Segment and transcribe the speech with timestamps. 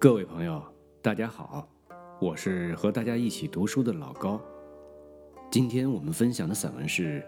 [0.00, 0.62] 各位朋友，
[1.02, 1.68] 大家好，
[2.20, 4.40] 我是和大家一起读书的老高。
[5.50, 7.20] 今天我们分享的散文是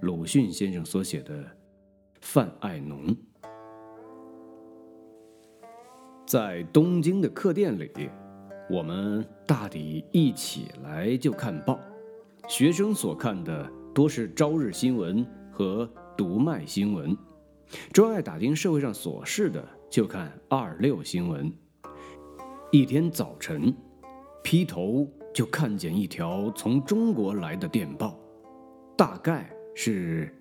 [0.00, 1.34] 鲁迅先生所写的
[2.22, 3.08] 《范爱农》。
[6.26, 7.90] 在东京的客店里，
[8.70, 11.78] 我们大抵一起来就看报。
[12.48, 15.86] 学生所看的多是朝日新闻和
[16.16, 17.14] 读卖新闻，
[17.92, 21.52] 专爱打听社会上琐事的就看二六新闻。
[22.74, 23.72] 一天早晨，
[24.42, 28.18] 劈头就看见一条从中国来的电报，
[28.96, 30.36] 大概是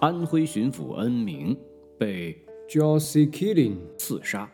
[0.00, 1.58] 安徽巡抚恩铭
[1.98, 4.48] 被 Josie Killing 刺杀，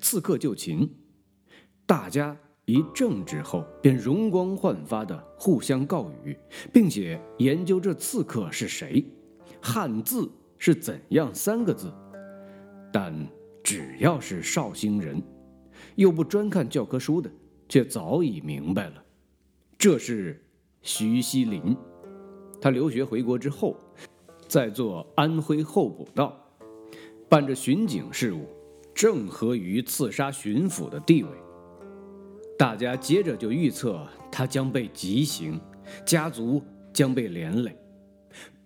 [0.00, 0.88] 刺客就擒，
[1.84, 2.36] 大家。
[2.66, 6.38] 一怔之后，便容光焕发的互相告语，
[6.72, 9.04] 并且研究这刺客是谁，
[9.60, 11.92] 汉字是怎样三个字。
[12.92, 13.12] 但
[13.64, 15.20] 只要是绍兴人，
[15.96, 17.30] 又不专看教科书的，
[17.68, 19.04] 却早已明白了，
[19.78, 20.44] 这是
[20.82, 21.76] 徐锡林。
[22.60, 23.76] 他留学回国之后，
[24.48, 26.34] 在做安徽候补道，
[27.28, 28.46] 办着巡警事务，
[28.94, 31.30] 正合于刺杀巡抚的地位。
[32.58, 35.60] 大家接着就预测他将被极刑，
[36.06, 37.76] 家族将被连累。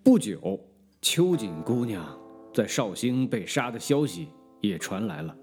[0.03, 0.61] 不久，
[1.03, 2.19] 秋瑾姑娘
[2.55, 4.29] 在绍兴被杀的消息
[4.61, 5.37] 也传来了。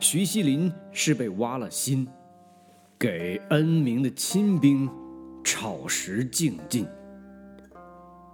[0.00, 2.06] 徐锡林是被挖了心，
[2.98, 4.88] 给恩明的亲兵
[5.44, 6.86] 炒食竞进。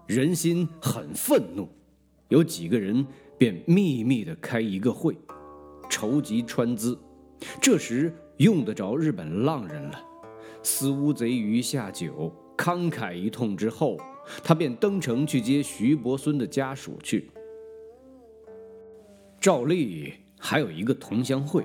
[0.07, 1.69] 人心很愤怒，
[2.29, 3.07] 有几个人
[3.39, 5.17] 便秘密的开一个会，
[5.89, 6.99] 筹集川资。
[7.61, 8.13] 这时。
[8.39, 10.05] 用得着日本浪人了，
[10.65, 13.97] 私乌贼鱼下酒，慷慨一通之后，
[14.43, 17.31] 他便登城去接徐伯孙的家属去。
[19.39, 21.65] 照例还有一个同乡会，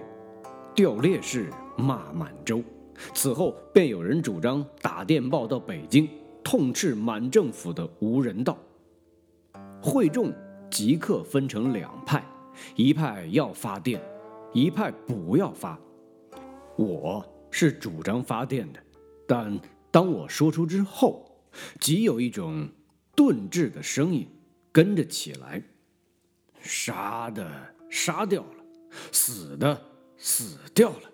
[0.75, 2.63] 调烈士骂满洲。
[3.11, 6.07] 此后便有人主张打电报到北京，
[6.43, 8.55] 痛斥满政府的无人道。
[9.81, 10.31] 会众
[10.69, 12.23] 即刻分成两派，
[12.75, 13.99] 一派要发电，
[14.53, 15.79] 一派不要发。
[16.75, 18.79] 我是主张发电的，
[19.27, 19.59] 但
[19.89, 21.25] 当我说出之后，
[21.79, 22.69] 即有一种
[23.15, 24.27] 顿滞的声音
[24.71, 25.63] 跟着起来：
[26.61, 27.49] 杀的
[27.89, 28.56] 杀掉了，
[29.11, 29.81] 死的
[30.17, 31.11] 死掉了，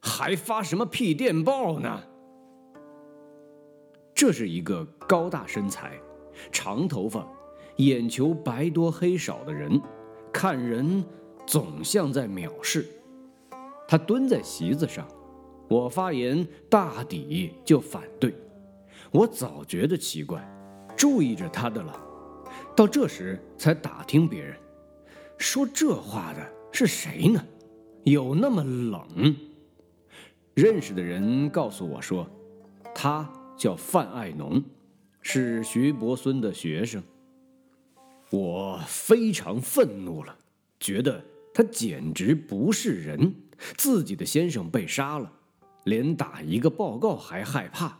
[0.00, 2.02] 还发什么屁电报呢？
[4.14, 6.00] 这是一个高大身材、
[6.50, 7.26] 长头发、
[7.76, 9.80] 眼球白多黑少的人，
[10.32, 11.04] 看人
[11.46, 12.86] 总像在藐视。
[13.86, 15.06] 他蹲在席子上，
[15.68, 18.34] 我发言大抵就反对。
[19.12, 20.42] 我早觉得奇怪，
[20.96, 22.00] 注意着他的了，
[22.74, 24.56] 到这时才打听别人，
[25.38, 27.42] 说这话的是谁呢？
[28.04, 29.34] 有那么冷？
[30.52, 32.28] 认识的人告诉我说，
[32.94, 33.26] 他
[33.56, 34.62] 叫范爱农，
[35.22, 37.02] 是徐伯孙的学生。
[38.30, 40.36] 我非常愤怒了，
[40.78, 43.34] 觉得他简直不是人。
[43.78, 45.32] 自己的先生被杀了，
[45.84, 47.98] 连打一个报告还害怕，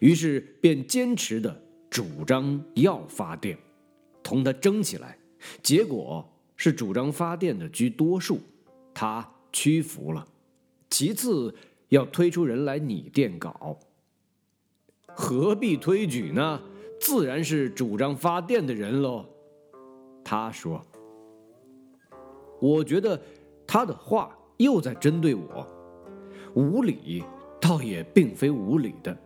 [0.00, 3.56] 于是便坚持的主张要发电，
[4.22, 5.16] 同他争起来。
[5.62, 8.38] 结果是主张发电的居多数，
[8.92, 10.28] 他屈服了。
[10.90, 11.54] 其次
[11.88, 13.78] 要推出人来拟电稿，
[15.06, 16.60] 何必推举呢？
[17.00, 19.24] 自然是主张发电的人喽。
[20.22, 20.84] 他说
[22.60, 23.18] ：“我觉得
[23.66, 25.64] 他的话。”又在针对我，
[26.54, 27.22] 无理
[27.60, 29.16] 倒也并非无理的，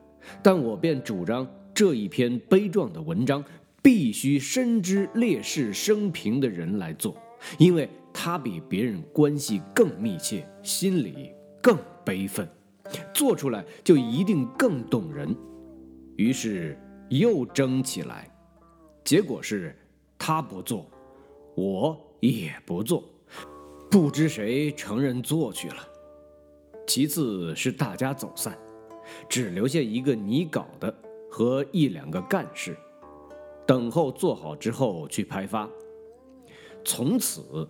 [0.42, 3.42] 但我便主张这一篇悲壮的文章
[3.82, 7.16] 必须深知烈士生平的人来做，
[7.58, 12.48] 因为他比别人关系更密切，心里更悲愤，
[13.12, 15.34] 做出来就一定更动人。
[16.16, 16.78] 于是
[17.08, 18.32] 又争起来，
[19.02, 19.76] 结果是
[20.16, 20.88] 他不做，
[21.56, 23.02] 我也不做。
[23.90, 25.76] 不知谁承认做去了。
[26.86, 28.56] 其次是大家走散，
[29.28, 30.94] 只留下一个拟稿的
[31.30, 32.76] 和一两个干事，
[33.66, 35.68] 等候做好之后去拍发。
[36.84, 37.68] 从此，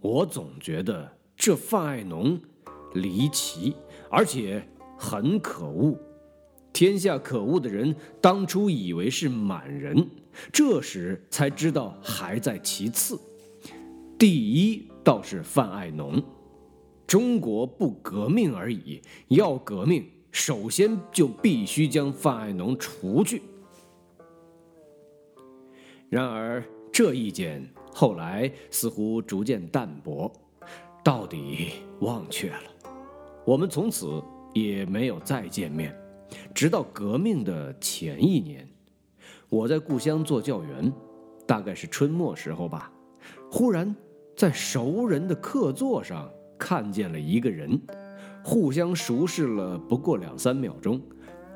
[0.00, 2.38] 我总觉得这范爱农
[2.94, 3.74] 离奇，
[4.10, 4.62] 而且
[4.98, 5.98] 很可恶。
[6.72, 10.08] 天下可恶的人，当初以为是满人，
[10.52, 13.18] 这时才知道还在其次。
[14.18, 14.88] 第一。
[15.02, 16.22] 倒是范爱农，
[17.06, 23.40] 中国不革命而已，要革命，首先就必须将范爱农除去。
[26.10, 26.60] 然而
[26.90, 27.64] 这意见
[27.94, 30.30] 后来似乎逐渐淡薄，
[31.04, 31.68] 到底
[32.00, 32.58] 忘却了。
[33.46, 34.20] 我们从此
[34.52, 35.96] 也没有再见面，
[36.52, 38.68] 直到革命的前一年，
[39.48, 40.92] 我在故乡做教员，
[41.46, 42.90] 大概是春末时候吧，
[43.48, 43.94] 忽然
[44.36, 46.28] 在熟人的客座上
[46.58, 47.80] 看见了一个人，
[48.42, 51.00] 互相熟视了不过两三秒钟，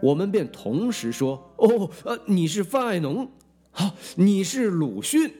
[0.00, 3.28] 我们便同时说：“哦，呃，你是范爱农，
[3.74, 5.30] 好，你是鲁迅。”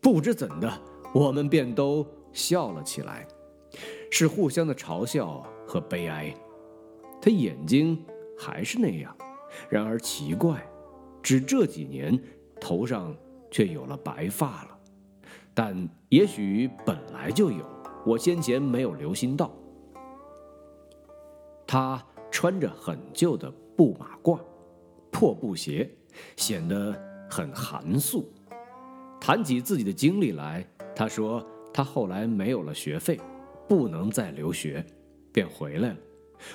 [0.00, 0.80] 不知怎的，
[1.12, 3.26] 我们便都笑了起来。
[4.10, 6.32] 是互相的嘲笑和悲哀。
[7.20, 7.98] 他眼睛
[8.38, 9.14] 还是那样，
[9.68, 10.64] 然而奇怪，
[11.22, 12.18] 只这几年
[12.60, 13.14] 头上
[13.50, 14.78] 却有了白发了。
[15.52, 17.64] 但也许本来就有，
[18.06, 19.50] 我先前没有留心到。
[21.66, 24.38] 他穿着很旧的布马褂、
[25.10, 25.90] 破布鞋，
[26.36, 26.94] 显得
[27.28, 28.32] 很寒素。
[29.20, 33.18] 谈起自己的经历来，他说他后来没有了学费。
[33.68, 34.82] 不能再留学，
[35.30, 35.96] 便回来了。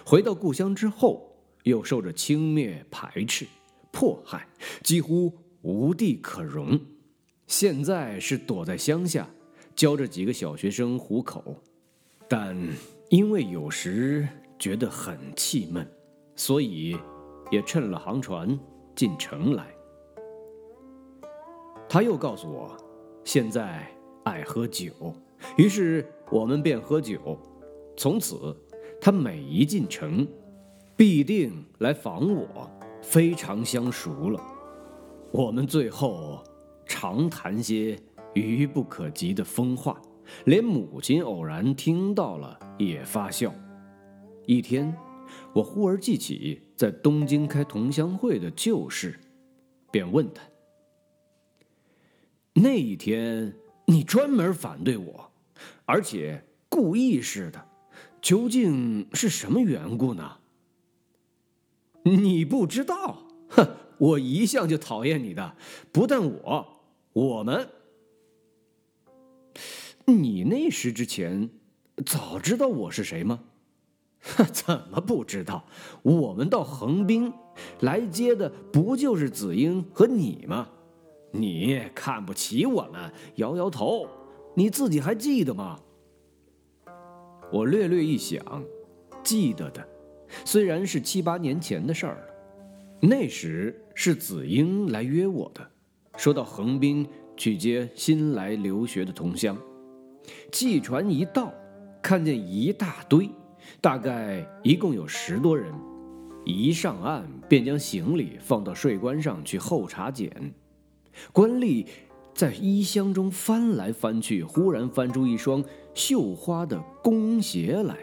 [0.03, 1.31] 回到故乡之后，
[1.61, 3.45] 又受着轻蔑、排斥、
[3.91, 4.47] 迫害，
[4.81, 5.31] 几乎
[5.61, 6.79] 无地可容。
[7.45, 9.29] 现在是躲在乡下，
[9.75, 11.61] 教着几个小学生糊口。
[12.27, 12.57] 但
[13.09, 14.27] 因为有时
[14.57, 15.87] 觉得很气闷，
[16.35, 16.97] 所以
[17.51, 18.59] 也乘了航船
[18.95, 19.72] 进城来。
[21.93, 22.75] 他又告诉我，
[23.23, 23.87] 现在
[24.23, 24.91] 爱喝酒，
[25.57, 26.03] 于是。
[26.31, 27.37] 我们便喝酒，
[27.95, 28.57] 从此
[28.99, 30.27] 他每一进城，
[30.95, 32.47] 必定来访我，
[33.03, 34.41] 非常相熟了。
[35.31, 36.43] 我们最后
[36.87, 37.95] 常谈些
[38.33, 40.01] 愚不可及的疯话，
[40.45, 43.53] 连母亲偶然听到了也发笑。
[44.47, 44.97] 一天，
[45.53, 49.19] 我忽而记起在东京开同乡会的旧事，
[49.91, 50.41] 便问他
[52.53, 53.55] ：“那一天
[53.85, 55.31] 你专门反对我？”
[55.85, 57.65] 而且故意似的，
[58.21, 60.37] 究竟是什么缘故呢？
[62.03, 63.23] 你不知道？
[63.49, 63.67] 哼，
[63.97, 65.55] 我一向就讨厌你的，
[65.91, 66.67] 不但我，
[67.13, 67.69] 我们。
[70.05, 71.49] 你那时之前
[72.05, 73.39] 早知道我是谁吗？
[74.21, 75.65] 哼 怎么不知道？
[76.01, 77.31] 我们到横滨
[77.81, 80.69] 来接的不就是子英和你吗？
[81.35, 84.07] 你看不起我们，摇摇头。
[84.55, 85.79] 你自己还记得吗？
[87.51, 88.39] 我略略一想，
[89.23, 89.83] 记得的，
[90.45, 92.23] 虽然是七八年前的事儿了。
[93.01, 95.67] 那时是子英来约我的，
[96.17, 99.57] 说到横滨去接新来留学的同乡。
[100.51, 101.51] 汽船一到，
[101.99, 103.27] 看见一大堆，
[103.81, 105.73] 大概一共有十多人。
[106.45, 110.53] 一上岸，便将行李放到税关上去候查检，
[111.31, 111.85] 官吏。
[112.35, 115.63] 在衣箱中翻来翻去，忽然翻出一双
[115.93, 117.95] 绣花的弓鞋来，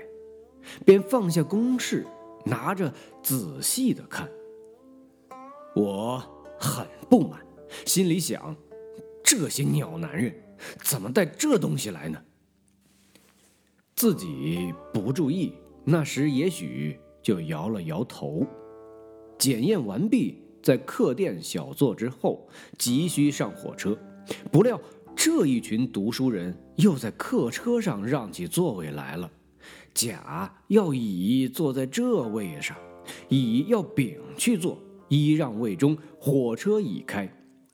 [0.87, 2.07] 便放下公事，
[2.45, 4.29] 拿着仔细的看。
[5.75, 6.23] 我
[6.61, 7.45] 很不满，
[7.85, 8.55] 心里想：
[9.25, 10.33] 这些鸟男人
[10.85, 12.23] 怎么带这东西来呢？
[13.97, 15.53] 自己不注意，
[15.85, 18.47] 那时也许就摇了摇头。
[19.37, 22.49] 检验完毕，在客店小坐之后，
[22.79, 23.97] 急需上火车。
[24.53, 24.81] 不料
[25.17, 29.31] 这一群读书人又在客车上让起座位来了，
[29.93, 32.77] 甲要乙坐在这位上，
[33.29, 37.29] 乙要丙去坐，揖让位中，火车已开，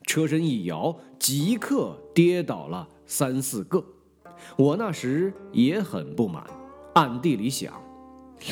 [0.05, 3.83] 车身一摇，即刻跌倒了三四个。
[4.55, 6.45] 我那时也很不满，
[6.95, 7.73] 暗地里想，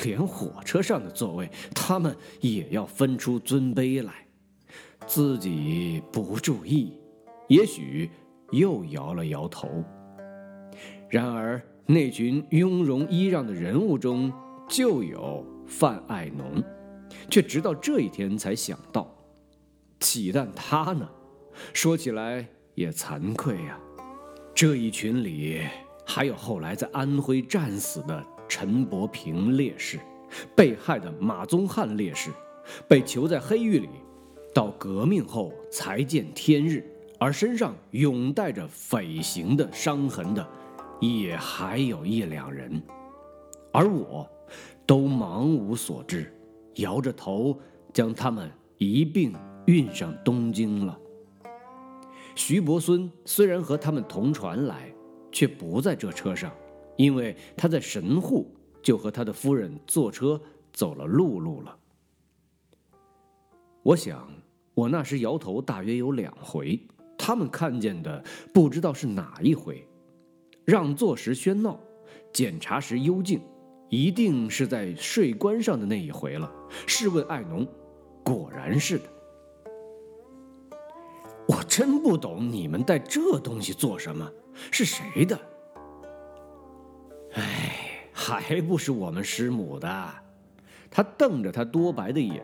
[0.04, 4.25] 连火车上的座位，他们也要分出尊卑来，
[5.06, 6.98] 自己不注意。
[7.48, 8.10] 也许
[8.52, 9.70] 又摇了摇头。
[11.10, 14.34] 然而那群雍容揖让的人物中
[14.68, 16.64] 就有范爱农，
[17.30, 19.16] 却直到这一天才想到，
[20.00, 21.08] 岂但他呢？
[21.72, 23.80] 说起来也惭愧呀。
[24.54, 25.62] 这一群里
[26.06, 30.00] 还有后来在安徽战死的陈伯平烈士，
[30.56, 32.32] 被害的马宗翰烈士，
[32.88, 33.90] 被囚在黑狱里，
[34.56, 36.84] 到革命后才见天日。
[37.18, 40.48] 而身上永带着匪刑的伤痕的，
[41.00, 42.82] 也还有一两人，
[43.72, 44.30] 而我，
[44.86, 46.34] 都茫无所知，
[46.76, 47.58] 摇着头
[47.94, 49.34] 将他们一并
[49.66, 51.00] 运上东京了。
[52.36, 54.94] 徐伯孙虽然和他们同船来，
[55.32, 56.52] 却不在这车上，
[56.98, 60.40] 因为他在神户就和他的夫人坐车
[60.74, 61.78] 走了陆路了。
[63.84, 64.30] 我想，
[64.76, 66.80] 我那时摇头大约有两回。
[67.18, 69.88] 他们看见的不知道是哪一回，
[70.66, 71.80] 让座时喧闹，
[72.32, 73.42] 检查时幽静，
[73.90, 76.52] 一定是在税关上的那一回了。
[76.86, 77.66] 试问爱农，
[78.24, 79.06] 果然是的。
[81.48, 84.30] 我真不懂你们带这东西做什么？
[84.70, 85.40] 是谁的？
[87.34, 90.14] 哎，还不是我们师母的。
[90.92, 92.44] 他瞪着他多白的眼。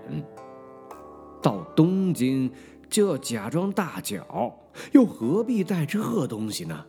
[1.75, 2.51] 东京
[2.89, 4.57] 就要假装大脚，
[4.91, 6.85] 又何必带这东西呢？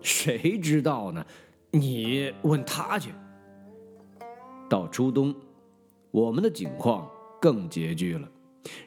[0.00, 1.24] 谁知道呢？
[1.70, 3.10] 你问他去。
[4.68, 5.34] 到初冬，
[6.10, 8.28] 我们的境况更拮据了，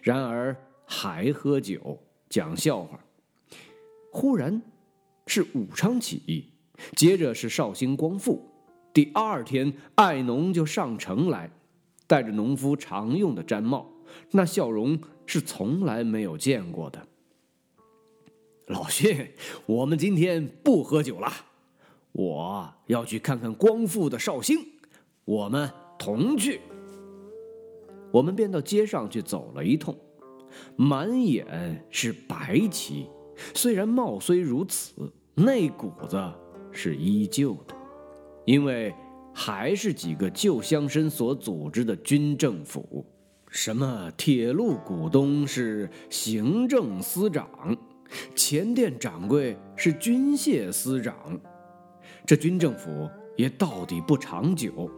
[0.01, 1.99] 然而还喝酒。
[2.29, 2.99] 讲笑话。
[4.11, 4.59] 忽然，
[5.27, 6.49] 是武昌起义，
[6.95, 8.43] 接着是绍兴光复。
[8.91, 11.51] 第二天，爱农就上城来，
[12.07, 13.87] 戴着农夫常用的毡帽，
[14.31, 17.07] 那笑容是从来没有见过的。
[18.67, 19.33] 老薛，
[19.65, 21.29] 我们今天不喝酒了，
[22.13, 24.57] 我要去看看光复的绍兴，
[25.25, 26.61] 我们同去。
[28.11, 29.95] 我们便到街上去走了一通。
[30.75, 33.07] 满眼是白旗，
[33.55, 36.17] 虽然貌虽如此，那股子
[36.71, 37.75] 是依旧的，
[38.45, 38.93] 因为
[39.33, 43.03] 还是几个旧乡绅所组织的军政府。
[43.53, 47.47] 什么铁路股东是行政司长，
[48.33, 51.39] 前店掌柜是军械司长，
[52.25, 53.07] 这军政府
[53.37, 54.89] 也到底不长久。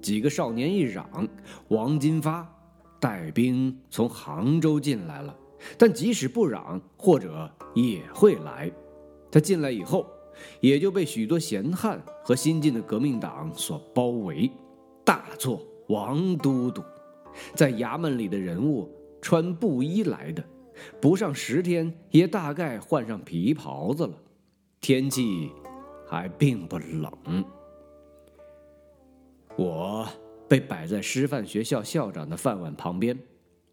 [0.00, 1.08] 几个少年一嚷，
[1.68, 2.44] 王金发。
[2.98, 5.36] 带兵从杭州进来了，
[5.78, 8.70] 但即使不嚷，或者也会来。
[9.30, 10.06] 他进来以后，
[10.60, 14.50] 也就被许多闲汉和新进的革命党所包围。
[15.04, 16.80] 大作王都督，
[17.54, 20.44] 在衙门里的人物穿布衣来的，
[21.00, 24.14] 不上十天也大概换上皮袍子了。
[24.80, 25.50] 天气
[26.06, 27.44] 还并不冷，
[29.56, 30.08] 我。
[30.48, 33.18] 被摆在师范学校校长的饭碗旁边，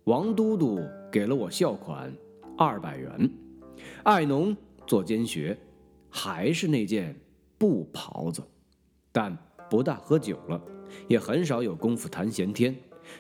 [0.06, 0.80] 王都督
[1.12, 2.10] 给了我校款
[2.58, 3.30] 二百元。
[4.04, 4.56] 爱农
[4.88, 5.58] 做监学，
[6.10, 7.14] 还是那件
[7.58, 8.42] 布袍子，
[9.12, 9.38] 但
[9.70, 10.62] 不大喝酒了，
[11.10, 12.74] 也很少有功夫谈闲天。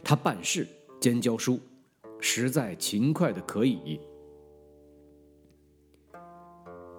[0.04, 0.68] 他办事
[1.00, 1.60] 兼教书，
[2.20, 4.00] 实在勤快的可以。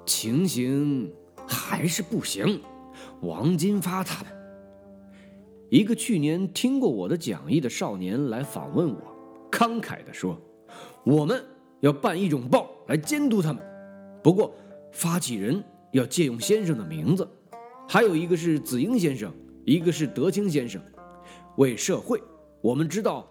[0.07, 1.13] 情形
[1.47, 2.61] 还是不行，
[3.21, 4.33] 王金发他们。
[5.69, 9.01] 一个去年听过我的讲义的少年来访问我，
[9.53, 10.37] 慷慨地说
[11.07, 11.45] ：“我们
[11.79, 13.63] 要办一种报来监督他们，
[14.21, 14.53] 不过
[14.91, 17.29] 发起人要借用先生的名字，
[17.89, 19.33] 还有一个是子英先生，
[19.65, 20.83] 一个是德清先生。
[21.57, 22.21] 为社会，
[22.61, 23.27] 我们知道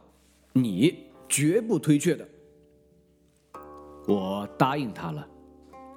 [0.54, 2.28] 你绝不推却的。”
[4.08, 5.28] 我答应他了。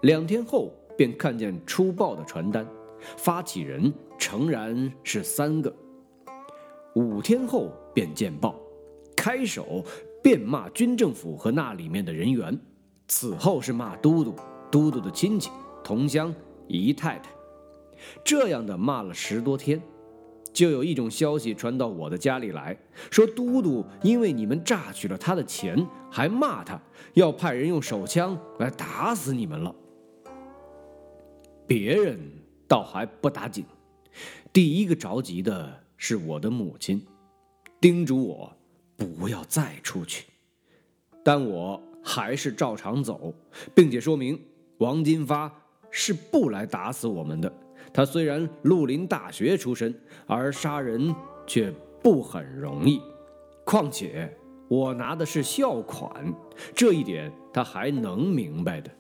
[0.02, 2.66] 两天后便看见出报的传单，
[3.16, 5.74] 发起人诚然是三个。
[6.94, 8.54] 五天后便见报，
[9.16, 9.82] 开首
[10.22, 12.58] 便骂军政府和那里面的人员，
[13.08, 14.34] 此后是骂都督、
[14.70, 15.50] 都督的亲戚、
[15.82, 16.34] 同乡、
[16.66, 17.30] 姨太太，
[18.22, 19.80] 这样的骂了十多天，
[20.52, 22.76] 就有一种消息传到我的家里来
[23.11, 25.76] 说，都督因为你们榨取了他的钱，
[26.11, 26.80] 还骂他，
[27.14, 29.75] 要派人用手枪来打死你们了。
[31.66, 32.18] 别人
[32.68, 33.64] 倒还不打紧，
[34.52, 35.82] 第一个着急的。
[36.04, 37.00] 是我的母亲，
[37.80, 38.52] 叮嘱我
[38.97, 40.25] 不要再出去，
[41.23, 43.32] 但我还是照常走，
[43.73, 44.37] 并且说明
[44.78, 45.49] 王金发
[45.92, 47.52] 是不来打死我们的。
[47.92, 49.94] 他虽然绿林大学出身，
[50.26, 51.14] 而杀人
[51.46, 51.72] 却
[52.02, 53.00] 不很容易。
[53.64, 54.34] 况且
[54.68, 56.11] 我拿的是校款，
[56.75, 58.90] 这一点他还能明白的。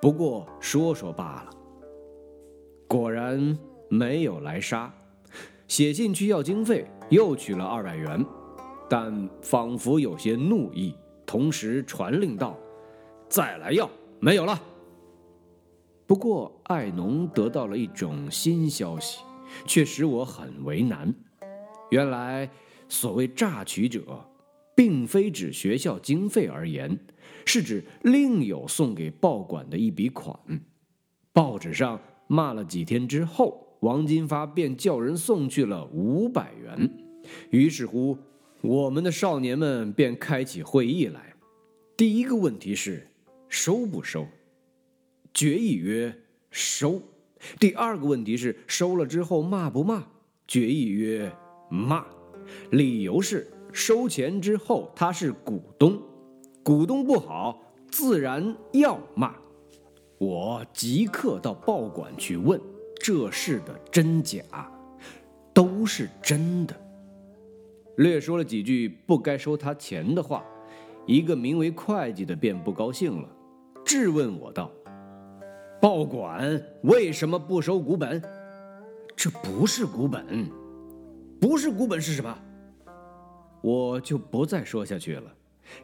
[0.00, 1.50] 不过说说罢了。
[2.88, 3.56] 果然
[3.88, 4.92] 没有来杀。
[5.68, 8.26] 写信去要经费，又取了二百元，
[8.88, 10.92] 但仿佛有些怒意，
[11.24, 12.58] 同时传令道
[13.30, 13.88] ：“再来要，
[14.18, 14.60] 没有了。”
[16.10, 19.20] 不过爱农得到了一种新消息，
[19.64, 21.14] 却使我很为难。
[21.90, 22.50] 原来
[22.88, 24.28] 所谓榨取者，
[24.74, 26.98] 并非指学校经费而言，
[27.46, 30.36] 是指另有送给报馆的一笔款。
[31.32, 33.68] 报纸上骂了几天之后。
[33.82, 36.90] 王金发便叫人送去了五百元，
[37.50, 38.18] 于是乎，
[38.60, 41.34] 我们的少年们便开起会议来。
[41.96, 43.08] 第一个问题是
[43.48, 44.26] 收不收？
[45.32, 46.14] 决议曰
[46.50, 47.00] 收。
[47.58, 50.04] 第二个问题是收了之后骂不骂？
[50.46, 51.32] 决议曰
[51.68, 52.04] 骂。
[52.70, 56.00] 理由是收钱之后他是股东，
[56.62, 59.34] 股东不好，自然要骂。
[60.18, 62.60] 我即刻到报馆去问。
[63.02, 64.42] 这事的真假，
[65.54, 66.78] 都是真的。
[67.96, 70.44] 略说了几句不该收他钱的话，
[71.06, 73.28] 一个名为会计的便不高兴了，
[73.86, 74.70] 质问我道
[75.80, 78.22] ：“报馆为什么不收股本？
[79.16, 80.48] 这不是股本，
[81.40, 82.38] 不是股本是什么？”
[83.62, 85.34] 我就不再说下去了。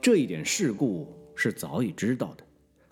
[0.01, 2.45] 这一点事故是早已知道的。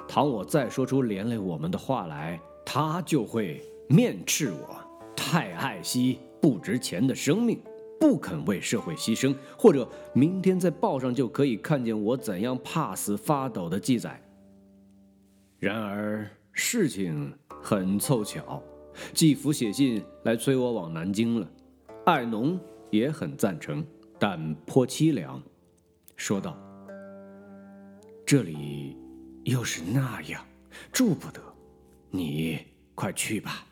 [0.07, 4.77] 倘我再说出连累我们的话来，他就会面斥我
[5.17, 7.59] 太爱惜不值钱的生命，
[7.99, 14.23] 不肯为社会牺牲，或者明天在报上就可以看见我怎样怕死发抖的记载。
[15.59, 18.63] 然而事情很凑巧，
[19.13, 21.51] 季福写信来催我往南京了，
[22.07, 22.59] 艾农
[22.91, 23.85] 也很赞成，
[24.21, 25.43] 但颇凄凉，
[26.17, 26.57] 说道
[28.25, 28.97] ：“这里。”
[29.45, 30.43] 又是那样，
[30.91, 31.39] 住不得，
[32.11, 32.59] 你
[32.95, 33.67] 快去吧。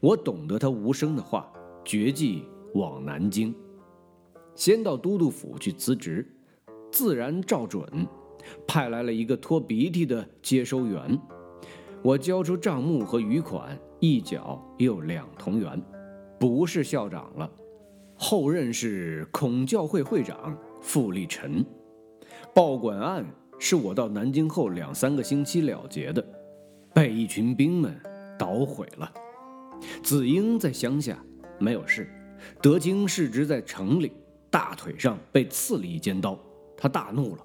[0.00, 1.50] 我懂得他无声的话，
[1.82, 3.54] 决计往南京，
[4.54, 6.26] 先到都督府去辞职，
[6.92, 8.06] 自然照准，
[8.66, 11.18] 派来了一个拖鼻涕的接收员。
[12.06, 15.82] 我交出账目和余款，一缴又两同元，
[16.38, 17.50] 不是校长了，
[18.14, 21.66] 后任是孔教会会长傅立臣，
[22.54, 23.26] 报馆案。
[23.58, 26.24] 是我到南京后两三个星期了结的，
[26.94, 28.00] 被一群兵们
[28.38, 29.12] 捣毁了。
[30.00, 31.18] 子英在乡下
[31.58, 32.08] 没有事，
[32.62, 34.12] 德清世侄在城里，
[34.48, 36.38] 大腿上被刺了一尖刀，
[36.76, 37.44] 他大怒了，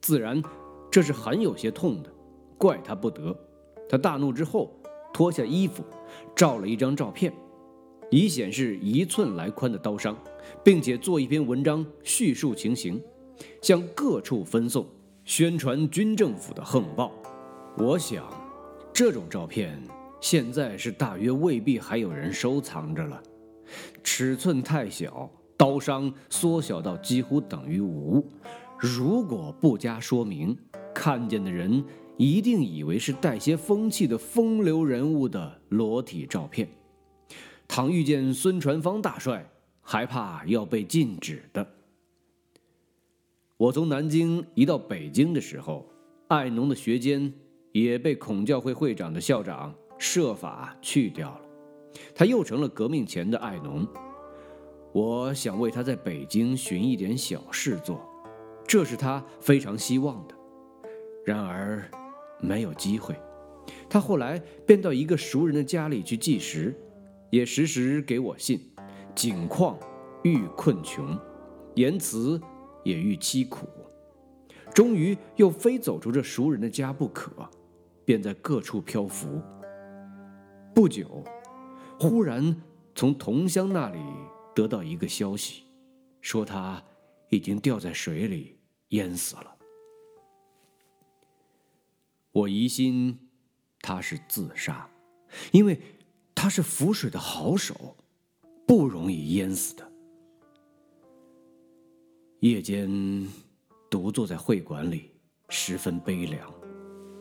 [0.00, 0.42] 自然
[0.90, 2.10] 这是很有些痛的，
[2.58, 3.38] 怪他不得。
[3.92, 4.74] 他大怒之后，
[5.12, 5.84] 脱下衣服，
[6.34, 7.30] 照了一张照片，
[8.10, 10.16] 以显示一寸来宽的刀伤，
[10.64, 12.98] 并且做一篇文章叙述情形，
[13.60, 14.86] 向各处分送。
[15.26, 17.12] 宣传军政府的横暴，
[17.76, 18.24] 我想，
[18.94, 19.78] 这种照片
[20.22, 23.22] 现在是大约未必还有人收藏着了。
[24.02, 28.26] 尺寸太小，刀伤缩小到几乎等于无。
[28.78, 30.56] 如果不加说明，
[30.94, 31.84] 看见的人
[32.16, 36.68] 一定以为是带些风气的风流人物的裸体照片。
[37.66, 41.66] 倘遇见孙传芳大帅，还怕要被禁止的。
[43.56, 45.88] 我从南京移到北京的时候，
[46.28, 47.32] 爱农的学监
[47.72, 51.40] 也被孔教会会长的校长设法去掉了，
[52.14, 53.86] 他又成了革命前的爱农。
[54.92, 58.06] 我想为他在北京寻一点小事做，
[58.66, 60.34] 这是他非常希望的。
[61.24, 61.88] 然而，
[62.42, 63.16] 没有机会。
[63.88, 66.78] 他后来便到一个熟人的家里去计时，
[67.30, 68.60] 也时时给我信，
[69.14, 69.78] 景况
[70.22, 71.18] 愈困穷，
[71.76, 72.38] 言辞。
[72.84, 73.68] 也愈凄苦，
[74.74, 77.30] 终于又非走出这熟人的家不可，
[78.04, 79.40] 便在各处漂浮。
[80.74, 81.22] 不久，
[82.00, 82.60] 忽然
[82.92, 84.00] 从同乡那里
[84.52, 85.62] 得到一个消息，
[86.20, 86.82] 说他
[87.28, 89.51] 已经掉在水里淹死了。
[92.32, 93.18] 我疑心
[93.80, 94.88] 他是自杀，
[95.50, 95.78] 因为
[96.34, 97.94] 他是浮水的好手，
[98.66, 99.92] 不容易淹死的。
[102.40, 102.90] 夜间，
[103.90, 105.10] 独坐在会馆里，
[105.50, 106.52] 十分悲凉，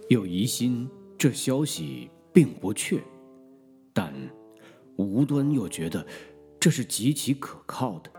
[0.09, 3.03] 又疑心这消息并不确，
[3.93, 4.13] 但
[4.95, 6.07] 无端又觉得
[6.57, 8.09] 这是极其可靠的。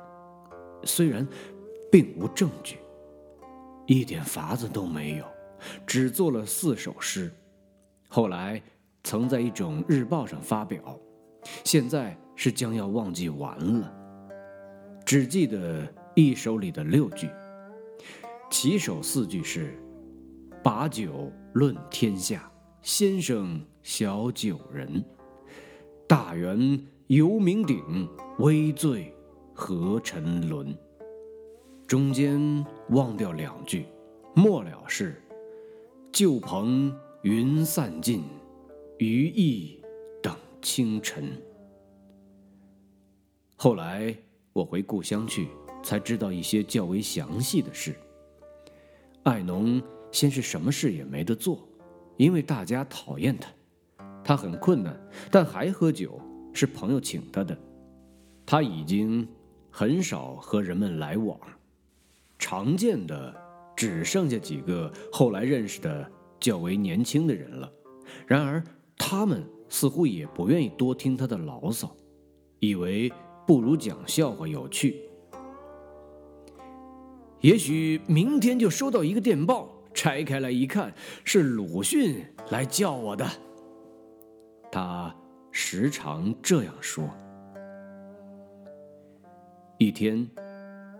[0.84, 1.26] 虽然
[1.90, 2.76] 并无证据，
[3.86, 5.24] 一点法子都没有，
[5.86, 7.32] 只做了四首诗，
[8.08, 8.62] 后来
[9.02, 10.98] 曾在一种日报上发表，
[11.64, 13.92] 现在是将要忘记完了，
[15.04, 15.86] 只记得。
[16.14, 17.26] 一首里的六句，
[18.50, 19.82] 起首四句是
[20.62, 25.02] ：“把酒论天下，先生小酒人。
[26.06, 28.06] 大圆游名鼎，
[28.40, 29.10] 微醉
[29.54, 30.76] 何沉沦。”
[31.88, 33.86] 中间忘掉两句，
[34.34, 35.18] 末了是
[36.12, 38.22] ：“旧朋云散尽，
[38.98, 39.82] 余意
[40.22, 41.40] 等清晨。”
[43.56, 44.14] 后来
[44.52, 45.48] 我回故乡去。
[45.82, 47.92] 才知道一些较为详细的事。
[49.24, 51.68] 艾农先是什么事也没得做，
[52.16, 53.50] 因为大家讨厌他，
[54.22, 54.96] 他很困难，
[55.28, 56.20] 但还喝酒，
[56.52, 57.58] 是朋友请他的。
[58.46, 59.26] 他已经
[59.70, 61.36] 很少和人们来往，
[62.38, 63.34] 常见的
[63.82, 67.68] 只剩下几个后来认识的较为年轻的人了。
[68.28, 68.62] 然而
[68.96, 71.92] 他们似乎也不愿意多听他的牢骚，
[72.60, 73.12] 以为
[73.44, 75.00] 不如讲笑话有趣。
[77.40, 83.28] 也许明天就收到一个电报，拆开来一看，是鲁迅来叫我的。
[84.70, 85.12] 他
[85.50, 87.10] 时常这样说。
[89.76, 90.24] 一天，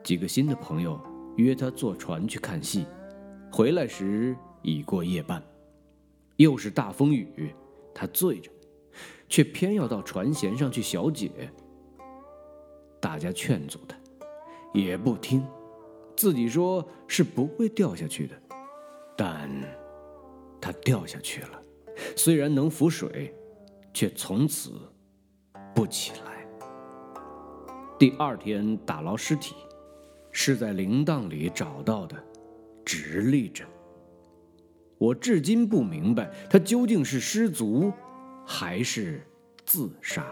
[0.03, 1.01] 几个新的朋友
[1.37, 2.87] 约他坐船去看戏，
[3.51, 5.42] 回来时已过夜半，
[6.37, 7.55] 又是大风雨，
[7.95, 8.51] 他醉着，
[9.29, 11.31] 却偏要到船舷上去小解。
[13.01, 13.97] 大家劝阻他，
[14.73, 15.45] 也不听，
[16.16, 18.40] 自己说是不会掉下去的，
[19.16, 19.51] 但
[20.61, 21.62] 他掉下去了，
[22.16, 23.35] 虽然能浮水，
[23.92, 24.73] 却从此
[25.75, 26.47] 不起来。
[27.99, 29.55] 第二天打捞尸体，
[30.33, 32.16] 是在铃铛里找到的，
[32.85, 33.64] 直立着。
[34.99, 37.92] 我至今不明白他究竟是失足，
[38.47, 39.21] 还是
[39.64, 40.27] 自杀。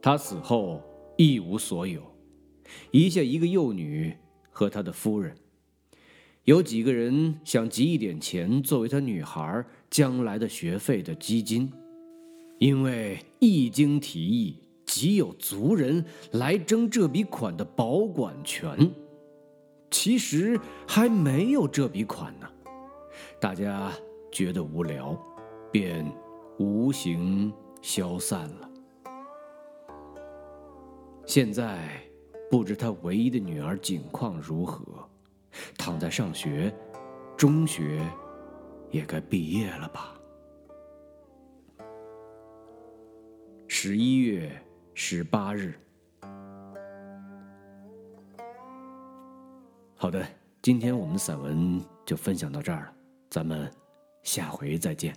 [0.00, 0.82] 他死后
[1.16, 2.00] 一无所有，
[2.90, 4.16] 遗下一个幼女
[4.50, 5.36] 和他的夫人。
[6.44, 11.70] 有几个人想集一点钱作为他女孩将来的学费的基金，
[12.58, 14.56] 因为一经提议。
[14.88, 18.90] 即有族人来争这笔款的保管权，
[19.90, 22.50] 其实还没有这笔款呢。
[23.38, 23.92] 大家
[24.32, 25.14] 觉得无聊，
[25.70, 26.10] 便
[26.58, 28.70] 无形消散了。
[31.26, 31.86] 现在
[32.50, 35.06] 不知他唯一的女儿景况如何，
[35.76, 36.74] 躺在上学，
[37.36, 38.00] 中学
[38.90, 40.18] 也该毕业了吧？
[43.66, 44.50] 十一月。
[45.00, 45.78] 十八日，
[49.94, 50.26] 好的，
[50.60, 52.92] 今天我们散文就分享到这儿了，
[53.30, 53.70] 咱们
[54.24, 55.14] 下回再见。